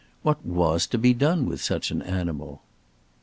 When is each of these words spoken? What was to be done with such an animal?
What 0.23 0.43
was 0.43 0.87
to 0.87 0.97
be 0.97 1.13
done 1.13 1.45
with 1.45 1.61
such 1.61 1.91
an 1.91 2.01
animal? 2.01 2.63